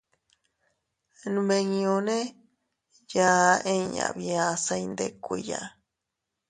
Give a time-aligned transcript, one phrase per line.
[1.33, 2.17] Nmiñune
[3.13, 5.59] yaa inña bia se iyndikuiya.